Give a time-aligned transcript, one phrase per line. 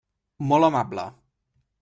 [0.53, 1.05] Molt amable.